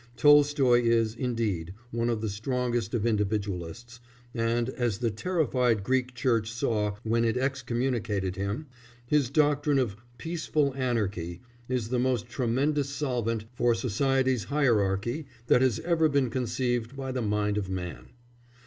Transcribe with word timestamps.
Tolstoy 0.17 0.81
is, 0.83 1.13
indeed, 1.13 1.75
one 1.91 2.09
of 2.09 2.21
the 2.21 2.29
strongest 2.29 2.95
of 2.95 3.05
individualists, 3.05 3.99
and, 4.33 4.67
as 4.69 4.97
the 4.97 5.11
terrified 5.11 5.83
Greek 5.83 6.15
Church 6.15 6.51
saw 6.51 6.95
when 7.03 7.23
it 7.23 7.37
excommunicated 7.37 8.35
him, 8.35 8.65
his 9.05 9.29
doctrine 9.29 9.77
of 9.77 9.95
"peaceful 10.17 10.73
anarchy" 10.73 11.41
is 11.69 11.89
the 11.89 11.99
most 11.99 12.25
tremendous 12.27 12.89
solvent 12.89 13.45
for 13.53 13.75
society's 13.75 14.45
hierarchy 14.45 15.27
that 15.45 15.61
has 15.61 15.79
ever 15.81 16.09
been 16.09 16.31
conceived 16.31 16.97
by 16.97 17.11
the 17.11 17.21
mind 17.21 17.59
of 17.59 17.69
man. 17.69 18.07